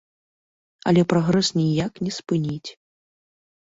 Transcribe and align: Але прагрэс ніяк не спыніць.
Але 0.93 1.03
прагрэс 1.15 1.53
ніяк 1.61 1.93
не 2.09 2.19
спыніць. 2.19 2.69